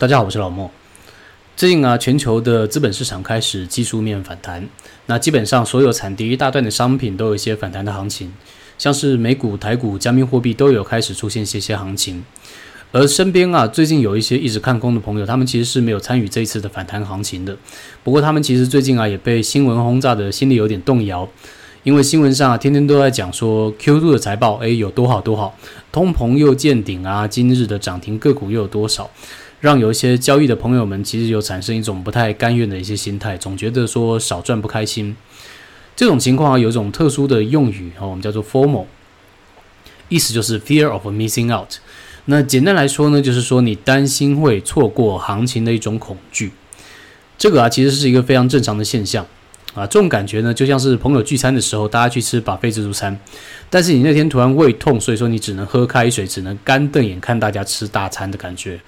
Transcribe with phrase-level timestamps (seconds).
[0.00, 0.70] 大家好，我是老莫。
[1.56, 4.64] 最近啊，全球的资本市场开始技术面反弹，
[5.06, 8.32] 那基本上所有产跌一大段的商品都有一些反弹的行情，
[8.78, 12.24] 像是美股、台股、加密货币都有开始出现一些些行情。
[12.92, 17.56] 而身边啊，最近有一些一直看空的朋友，他们其实是没有参与这一次的反弹行情的。
[18.04, 21.28] 不过他们其实最近啊，也被新闻轰炸的心里有点动摇。
[21.88, 25.56] 因为新闻上啊，天天都在讲说 Q2 的财报，诶有多好多好，
[25.90, 29.10] 通膨又见顶啊，今日的涨停个股又有多少，
[29.60, 35.16] 让有一些交易的朋友们其实有产生一种不太甘愿的一些心态，总觉得说少赚不开心。
[35.96, 38.84] 这种情况啊，有一种特殊的用语哦，我们叫做 formal，
[40.10, 41.76] 意思就是 fear of missing out。
[42.26, 46.52] 那简单来说呢，就是说你担心会错过行情的一种恐惧。
[47.38, 49.26] 这个啊，其实是一个非常正常的现象。
[49.78, 53.18] 啊，这种感觉呢，就像是朋友聚餐的时候，大家去吃把费自助餐，
[53.70, 58.80] 但是你那天突然胃痛，所以说你只能喝开水，只能干瞪眼看大家吃大餐的感觉。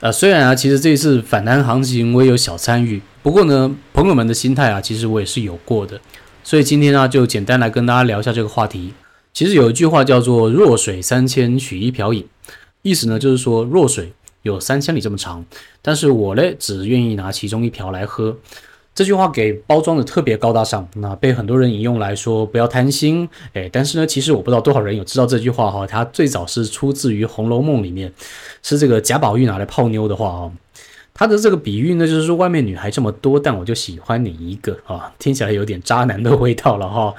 [0.00, 6.00] 呃，虽然啊，其实这一次反弹行情我也有小参与，不过呢，朋友们的心态啊，其实我也是有过的。
[6.44, 8.94] 所以今天呢，就简单来跟大家聊一下这个话题。
[9.34, 12.26] 其实有一句话叫做“弱水三千，取一瓢饮”，
[12.82, 15.44] 意思呢就是说弱水有三千里这么长，
[15.82, 18.36] 但是我嘞只愿意拿其中一瓢来喝。
[18.98, 28.12] 这句话给包装的特别高大上，那被很多人引用来说不要贪心，哎，但是呢，其实我不知道多少人有知道这句话哈，它最早是出自于《红楼梦》里面，
[28.60, 30.50] 是这个贾宝玉拿来泡妞的话啊。
[31.14, 37.14] 他的这个比喻呢，就是说外面女孩这么多，但我就喜欢你一个啊，听起来有点渣男的味道了哈。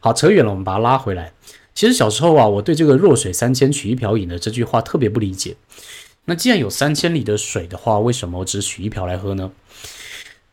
[0.00, 1.34] 好，扯远了，我们把它拉回来。
[1.74, 5.56] 其实小时候啊，我对这个“弱水三千，取一瓢饮”的这句话特别不理解。
[6.24, 9.50] 那既然有三千里的水的话，为什么只取一瓢来喝呢？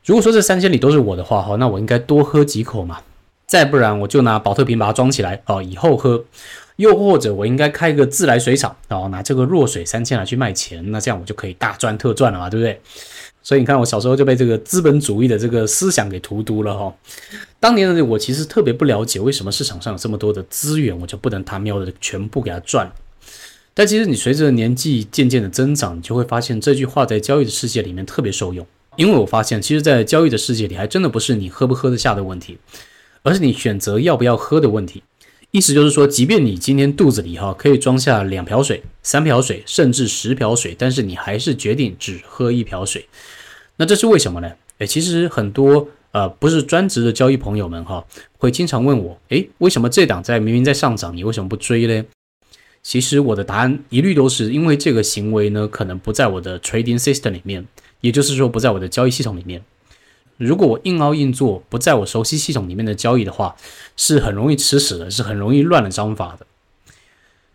[0.05, 3.01] 如果说这三千里都是我的话，哈，那我应该多喝几口嘛。
[3.47, 6.23] 再不然，我就拿保特瓶把它装起来，哦，以后喝。
[6.75, 12.79] 又或者，我应该开一个自来水厂，然后拿这个弱水三千来去卖钱，那这样我就可以大赚特赚了嘛，对不对？
[13.41, 16.93] 所以你看，我小时候就被这个资本主义的这个思想给荼毒了哈。
[17.59, 22.91] 当年的我其实特别不了解，为什么市场上有这么多的资源，我就不能他喵的全部给他赚。
[23.73, 28.65] 但其实你随着年纪渐渐的增长，你就会发现这句话在交易的世界里面特别受用。
[28.97, 32.57] 因为我发现，其实，在交易的世界里，还真的不是你喝不喝得下的问题，
[33.23, 35.03] 而是你选择要不要喝的问题。
[35.51, 43.07] 意思就是说，即便你今天肚子里哈可以装下两瓢水、三瓢水，甚至十瓢水，但是你还是决定只喝一瓢水。
[43.77, 44.51] 那这是为什么呢？
[44.79, 48.05] 诶，其实很多呃不是专职的交易朋友们哈，
[48.37, 52.03] 会经常问我，诶，为什么这档在明明在上涨，你为什么不追呢？
[52.83, 57.65] 其实我的答案一律都是因为这个行为呢，可能不在我的 trading system 里面。
[58.01, 59.61] 也就是说，不在我的交易系统里面。
[60.37, 63.55] 如果我硬凹硬做，不在我熟悉系统里面的交易的话，
[63.95, 66.45] 是很容易吃屎的，是很容易乱了章法的。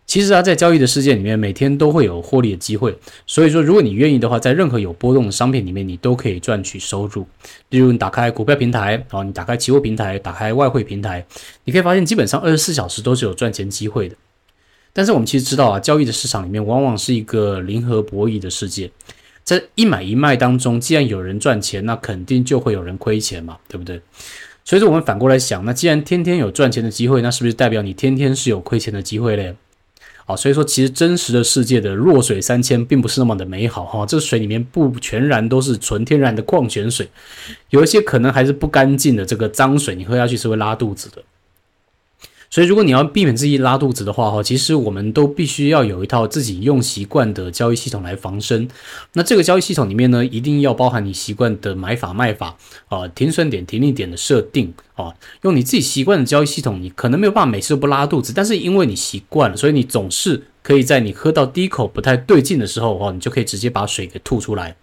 [0.06, 2.98] 其实啊，在交易的世界里面，每天都会有获利的机会。
[3.26, 7.26] 所以说，如果你愿意的话，在任何有波动的商品里面，你都可以赚取收入。
[7.68, 11.24] 例如，你打开股票平台然后，你打开期货平台，打开外汇平台，
[11.64, 14.16] 你可以发现，基本上二十四小时都是有赚钱机会的。
[14.92, 18.90] 但是我们其实知道啊，交易的市场里面往往是一个零和博弈的世界。
[19.59, 24.00] 在一买一卖当中，既然有人赚钱，那肯定就会有人亏钱嘛，对不对？
[24.65, 29.56] 所以说，我们反过来想，那既然天天有赚钱的机会，那是不是代表你天天是有亏钱的机会嘞？
[30.25, 37.09] 好，所以说，其实真实的世界的弱水三千并不是那么的美好哈，这水里面不全然都是纯天然的矿泉水，
[37.71, 41.21] 有一些可能还是不干净的这个脏水，你喝下去是会拉肚子的。
[42.53, 48.69] 所以，如果你要避免自己拉肚子的话，哈，其实我们都必须要有一套自己用习惯的交易系统来防身。
[49.12, 52.56] 那这个交易系统里面呢，一定要包含你习惯的买法卖法
[52.88, 64.75] 啊，停损点、停利点的设定啊，用你自己习惯的交易系统，你可能没有办法每次都不拉肚子，但是因为你习惯了，所以你总是可以在你喝到第一口不太对劲的时候，哦，你就可以直接把水给吐出来。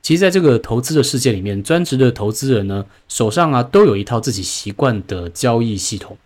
[0.00, 6.16] 其实，在这个投资的世界里面，专职的投资人呢，手上啊都有一套自己习惯的交易系统。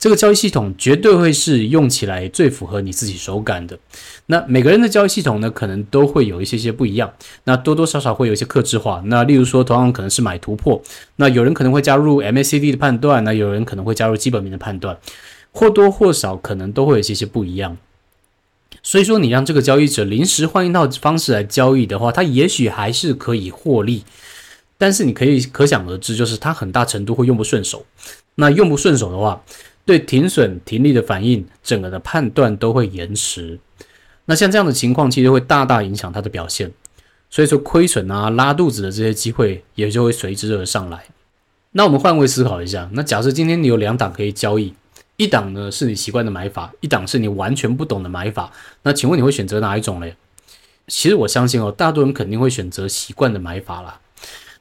[0.00, 3.78] 这个交易系统绝对会是用起来最符合你自己手感的。
[4.26, 7.12] 那每个人的交易系统呢，可能都会有一些些不一样。
[7.44, 9.02] 那多多少少会有一些克制化。
[9.04, 10.80] 那例如说，同样可能是买突破，
[11.16, 14.96] 那有人可能会加入 MACD 的判断，那有人可能会加入基本面的判断，
[15.52, 17.76] 或多或少可能都会有一些些不一样。
[18.82, 24.04] 所以说，你让这个交易者临时换一套方式来交易的话，他也许还是可以获利，
[24.78, 27.84] 但是你可以可想而知，就是他很大程度会用不顺手。
[28.36, 29.42] 那用不顺手的话，
[29.90, 33.58] 对停损停利的反应，整个的判断都会延迟。
[34.26, 36.70] 那像这样的情况，其实会大大影响它的表现。
[37.28, 41.06] 所以说亏损啊、拉肚子的这些机会，也就会随之而上来。
[41.72, 44.72] 那我们换位思考一下，那假设今天你有两档可以交易，
[45.16, 48.52] 一档呢是你习惯的买法，一档是你完全不懂的买法。
[48.84, 50.14] 那请问你会选择哪一种嘞？
[50.86, 53.98] 其实我相信哦，大多人肯定会选择习惯的买法啦。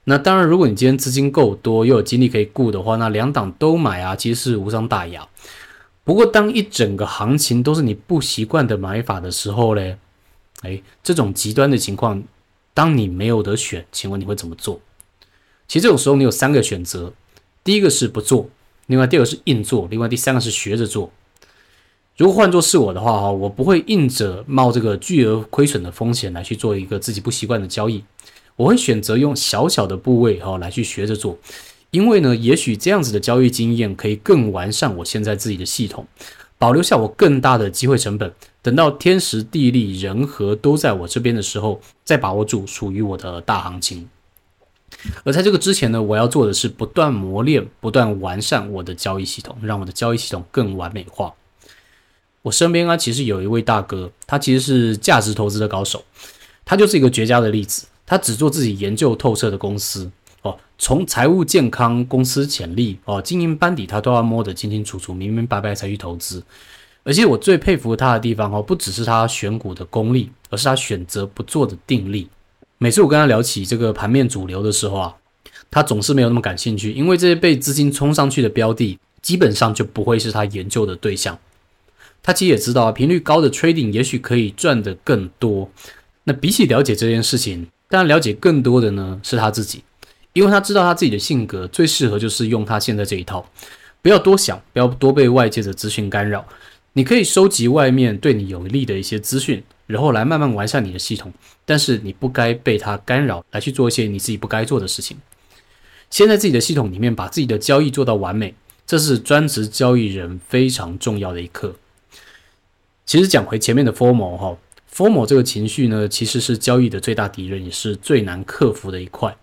[0.10, 5.28] 那当然，如果你今天资金够多，又有精力可以顾的话，那两档都买啊，其实是无伤大雅。
[6.04, 10.00] 不过，当一整个行情都是你不习惯的买法的时候嘞，
[10.64, 12.24] 哎，这种极端的情况，
[12.74, 14.82] 当你没有得选，请问你会怎么做？
[15.68, 17.14] 其实这种时候你有三个选择，
[17.64, 18.50] 第一个是不做，
[18.88, 21.12] 另外第二个是硬做，另外第三个是学着做。
[22.18, 28.04] 如果换作是我的话哈，我不会硬着冒这个巨额亏损的风险来去做一个自己不习惯的交易，
[28.60, 31.38] 我会选择用小小的部位哈来去学着做。
[31.92, 36.06] 因为呢，也许这样子的交易经验可以更完善我现在自己的系统，
[36.58, 38.34] 保留下我更大的机会成本。
[38.62, 44.10] 等到天时地利人和都在我这边的时候，再把握住属于我的大行情。
[45.24, 51.34] 而在这个之前呢，我要做的是不断磨练、不断完善我的交易系统，让我的交易系统更完美化。
[52.42, 56.04] 我身边啊，其实有一位大哥，他其实是价值投资的高手，
[56.66, 57.86] 他就是一个绝佳的例子。
[58.10, 60.10] 他只做自己研究透彻的公司。
[60.42, 66.44] 哦，从财务健康、公司潜力、哦经营班底，他都要摸得清清楚楚、明明白白才去投资。
[67.04, 72.28] 而且我最佩服他的地方，哦，不只是他选股的功力，而是他选择不做的定力。
[72.80, 75.16] 每次我跟他聊起这个盘面主流的时候啊，
[75.70, 81.38] 他总是没有那么感兴趣，因为这些被资金冲上去的标的，基本上就不会是他研究的对象。
[82.24, 85.70] 他其实也知道啊，频率高的 trading 也许可以赚得更多。
[86.24, 89.84] 那比起了解这件事情，当然了解更多的呢是他自己。
[90.34, 93.50] 因为他知道他自己的性格最适合就是用他现在这一套，
[94.02, 96.46] 不要多想，不要多被外界的资讯干扰。
[96.94, 101.34] 你可以收集外面对你有利的一些资讯，然后来慢慢完善你的系统。
[101.66, 105.18] 但是你不该被他干扰，来去做一些你自己不该做的事情。
[106.12, 108.54] 先在自己的系统里面把自己的交易做到完美，
[108.86, 111.76] 这是专职交易人非常重要的一课。
[113.06, 114.56] 其实讲回前面的 formal 哈
[114.94, 119.36] ，formal 这个情绪呢，其实是交易的最大敌人，也是最难克服的一块。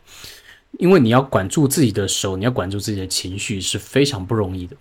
[0.78, 4.76] 因为你要管住自己的手，你要管住自己的情绪是非常不容易的。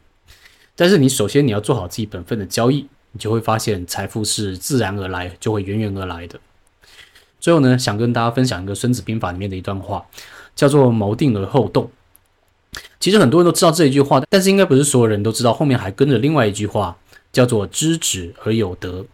[0.75, 6.37] 但是你首先你要做好自己本分的交易，你就会发现财富是自然而来，就会源源而来的。
[7.39, 10.05] 最后呢，想跟大家分享一个《孙子兵法》里面的一段话，
[10.53, 11.89] 叫做“谋定而后动”。
[12.99, 16.97] 其实很多人都知道这一句话，但是应该不是所有人都知道后面还跟着另外一句话，
[17.31, 19.05] 叫做“知止而有得”。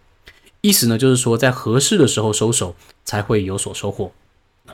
[0.62, 4.12] 意思呢，就是说在合适的时候收手，才会有所收获。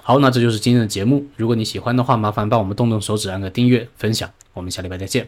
[0.04, 1.26] 好，那这就是今天的节目。
[1.38, 4.30] 如果你喜欢的话，麻烦帮我们动动手指，按个订阅、分享。
[4.54, 5.26] 我们下礼拜再见。